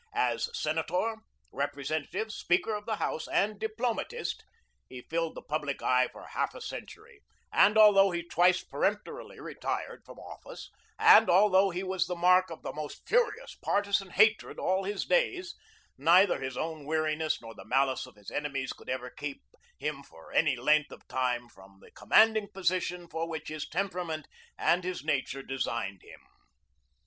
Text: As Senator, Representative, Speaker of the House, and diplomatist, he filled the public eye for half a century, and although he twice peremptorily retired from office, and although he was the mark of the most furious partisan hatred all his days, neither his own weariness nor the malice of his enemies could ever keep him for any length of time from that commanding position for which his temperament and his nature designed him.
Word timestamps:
As 0.15 0.49
Senator, 0.57 1.17
Representative, 1.51 2.31
Speaker 2.31 2.73
of 2.73 2.87
the 2.87 2.95
House, 2.95 3.27
and 3.27 3.59
diplomatist, 3.59 4.43
he 4.89 5.01
filled 5.03 5.35
the 5.35 5.43
public 5.43 5.83
eye 5.83 6.07
for 6.11 6.25
half 6.25 6.55
a 6.55 6.61
century, 6.61 7.21
and 7.53 7.77
although 7.77 8.09
he 8.09 8.23
twice 8.23 8.63
peremptorily 8.63 9.39
retired 9.39 10.03
from 10.03 10.17
office, 10.17 10.71
and 10.97 11.29
although 11.29 11.69
he 11.69 11.83
was 11.83 12.07
the 12.07 12.15
mark 12.15 12.49
of 12.49 12.63
the 12.63 12.73
most 12.73 13.07
furious 13.07 13.53
partisan 13.61 14.09
hatred 14.09 14.57
all 14.57 14.85
his 14.85 15.05
days, 15.05 15.53
neither 15.99 16.41
his 16.41 16.57
own 16.57 16.85
weariness 16.85 17.39
nor 17.39 17.53
the 17.53 17.63
malice 17.63 18.07
of 18.07 18.15
his 18.15 18.31
enemies 18.31 18.73
could 18.73 18.89
ever 18.89 19.11
keep 19.11 19.43
him 19.77 20.01
for 20.01 20.31
any 20.31 20.55
length 20.55 20.91
of 20.91 21.07
time 21.07 21.47
from 21.47 21.77
that 21.79 21.93
commanding 21.93 22.47
position 22.51 23.07
for 23.07 23.27
which 23.29 23.49
his 23.49 23.69
temperament 23.69 24.27
and 24.57 24.83
his 24.83 25.03
nature 25.05 25.43
designed 25.43 26.01
him. 26.01 26.21